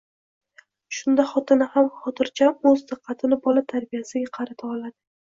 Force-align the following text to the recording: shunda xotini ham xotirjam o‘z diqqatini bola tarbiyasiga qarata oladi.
shunda 0.99 1.25
xotini 1.33 1.69
ham 1.77 1.93
xotirjam 1.99 2.67
o‘z 2.73 2.83
diqqatini 2.95 3.41
bola 3.47 3.67
tarbiyasiga 3.77 4.37
qarata 4.41 4.73
oladi. 4.77 4.99